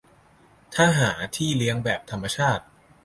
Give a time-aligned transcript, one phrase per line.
[0.75, 2.63] ถ้าหาที่เลี้ยงแบบธรรมชาติ